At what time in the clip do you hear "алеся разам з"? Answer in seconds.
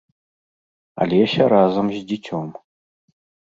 1.05-2.03